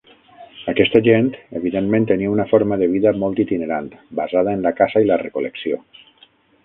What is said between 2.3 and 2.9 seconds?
una forma de